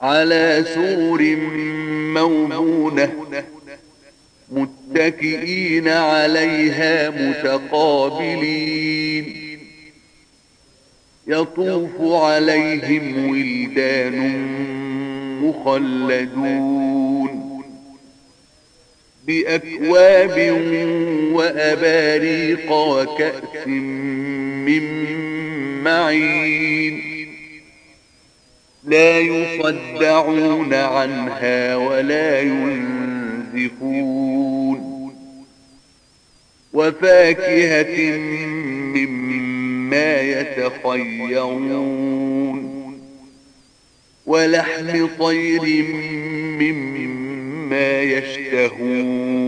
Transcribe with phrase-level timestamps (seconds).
[0.00, 1.22] على سور
[2.14, 3.12] مومونة
[4.52, 8.80] متكئين عليها متقابلين.
[11.26, 14.46] يطوف عليهم ولدان
[15.42, 17.32] مخلدون
[19.26, 20.36] بأكواب
[21.32, 24.84] وأباريق وكأس من
[25.84, 27.09] معين.
[28.90, 34.00] لا يصدعون عنها ولا ينزفون.
[36.72, 38.18] وفاكهة
[38.96, 41.80] مما يتخيرون.
[44.26, 45.84] ولحم طير
[46.60, 49.40] مما يشتهون.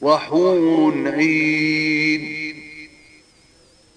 [0.00, 2.41] وحور عين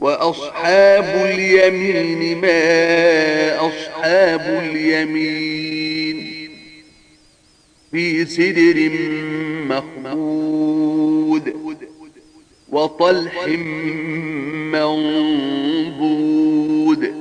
[0.00, 6.48] وأصحاب اليمين ما أصحاب اليمين
[7.90, 8.90] في سدر
[9.68, 11.54] مخبود
[12.68, 13.46] وطلح
[16.08, 17.12] منضود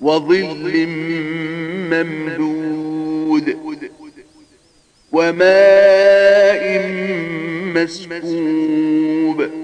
[0.00, 0.86] وظل
[1.90, 3.56] ممدود
[5.12, 6.64] وماء
[7.74, 9.63] مسكوب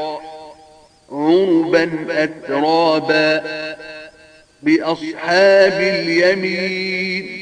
[1.75, 3.43] عربا أترابا
[4.63, 7.41] بأصحاب اليمين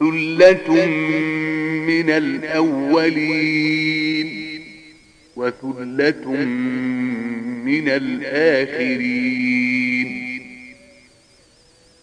[0.00, 0.86] ثلة
[1.86, 3.50] من الأولين
[5.36, 6.30] وثلة
[7.64, 9.50] من الآخرين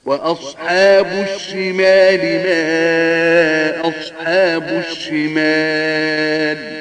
[0.05, 6.76] وأصحاب الشمال ما أصحاب الشمال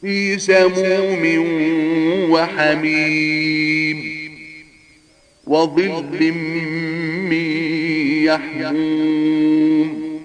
[0.00, 1.24] في سموم
[2.30, 4.20] وحميم
[5.46, 6.32] وظل
[7.30, 7.42] من
[8.24, 10.20] يحموم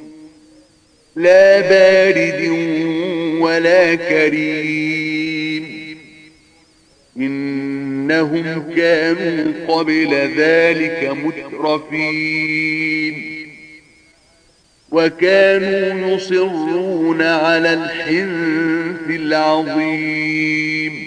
[1.16, 2.50] لا بارد
[3.40, 5.66] ولا كريم
[7.18, 12.66] إنهم كانوا قبل ذلك مترفين
[14.92, 21.06] وكانوا يصرون على الحنث العظيم.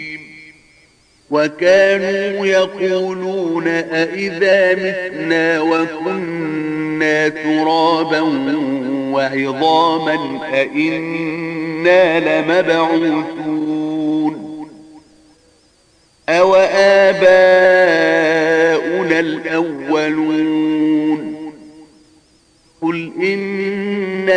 [1.31, 8.21] وكانوا يقولون أئذا متنا وكنا ترابا
[9.13, 13.59] وعظاما أئنا لمبعوثون.
[16.29, 17.29] أو آباؤنا
[19.21, 20.59] الأولون
[22.83, 23.39] قل إن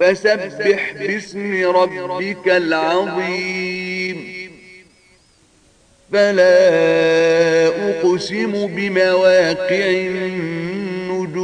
[0.00, 4.38] فسبح باسم ربك العظيم.
[6.12, 11.38] فلا أقسم بمواقع النجوم.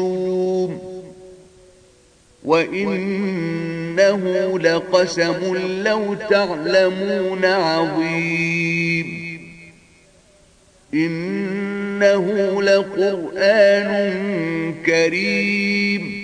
[2.45, 4.23] وإنه
[4.59, 9.25] لقسم لو تعلمون عظيم.
[10.95, 14.15] إنه لقرآن
[14.87, 16.24] كريم.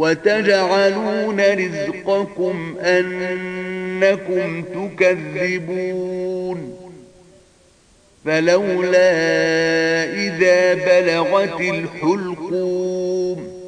[0.00, 6.76] وتجعلون رزقكم أنكم تكذبون.
[8.24, 9.12] فلولا
[10.14, 13.60] إذا بلغت الحلقوم.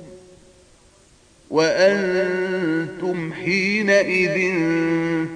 [1.51, 4.55] وأنتم حينئذ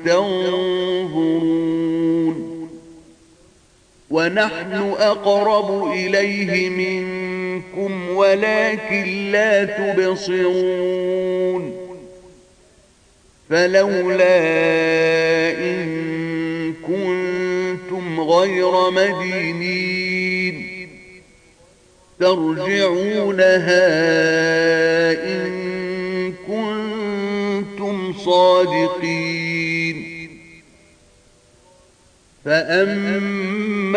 [0.04, 1.56] تنظرون.
[4.10, 7.25] ونحن أقرب إليه منكم
[7.56, 11.06] منكم ولكن لا تبصرون
[13.50, 14.38] فلولا
[15.58, 20.66] إن كنتم غير مدينين
[22.20, 23.86] ترجعونها
[25.12, 29.96] إن كنتم صادقين
[32.44, 33.96] فأما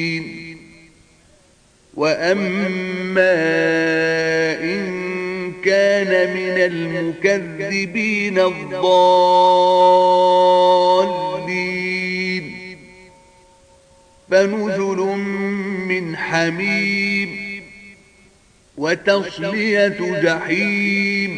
[2.01, 3.33] وأما
[4.63, 8.87] إن كان من المكذبين الضالين
[14.31, 14.97] فنزل
[15.87, 17.61] من حميم
[18.77, 21.31] وتصلية جحيم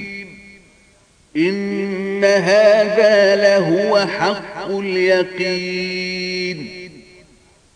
[1.38, 6.43] إن هذا لهو حق اليقين